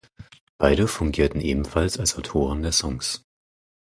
[0.57, 3.23] Beide fungierten ebenfalls als Autoren der Songs.